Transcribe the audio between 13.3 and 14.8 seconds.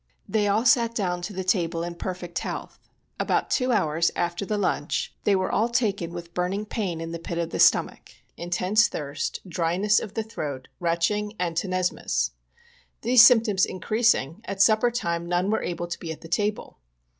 toms increasing, at